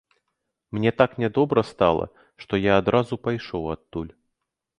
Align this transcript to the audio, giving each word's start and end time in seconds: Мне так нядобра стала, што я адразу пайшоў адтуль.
Мне 0.75 0.91
так 1.01 1.11
нядобра 1.23 1.63
стала, 1.71 2.07
што 2.45 2.53
я 2.71 2.79
адразу 2.83 3.13
пайшоў 3.29 3.63
адтуль. 3.77 4.11